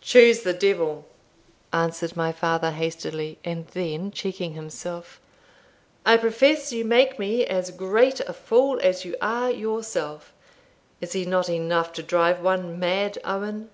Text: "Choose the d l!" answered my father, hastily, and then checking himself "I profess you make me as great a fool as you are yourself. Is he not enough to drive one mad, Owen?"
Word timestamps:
"Choose 0.00 0.40
the 0.40 0.52
d 0.52 0.72
l!" 0.72 1.04
answered 1.72 2.16
my 2.16 2.32
father, 2.32 2.72
hastily, 2.72 3.38
and 3.44 3.68
then 3.68 4.10
checking 4.10 4.54
himself 4.54 5.20
"I 6.04 6.16
profess 6.16 6.72
you 6.72 6.84
make 6.84 7.20
me 7.20 7.46
as 7.46 7.70
great 7.70 8.18
a 8.18 8.32
fool 8.32 8.80
as 8.80 9.04
you 9.04 9.14
are 9.22 9.48
yourself. 9.48 10.32
Is 11.00 11.12
he 11.12 11.24
not 11.24 11.48
enough 11.48 11.92
to 11.92 12.02
drive 12.02 12.42
one 12.42 12.80
mad, 12.80 13.18
Owen?" 13.24 13.70